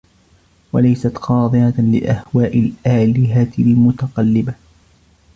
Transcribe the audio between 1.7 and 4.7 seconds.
لأهواء الآلهة المتقلبة